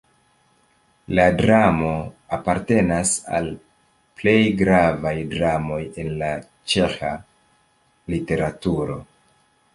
La 1.17 1.25
dramo 1.41 1.91
apartenas 2.37 3.11
al 3.41 3.51
plej 4.21 4.35
gravaj 4.63 5.13
dramoj 5.35 5.79
en 6.05 6.11
la 6.25 6.33
ĉeĥa 6.75 7.13
literaturo. 8.17 8.99